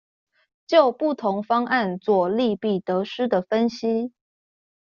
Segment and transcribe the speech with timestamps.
[0.65, 4.13] 就不同方案作利弊得失的分析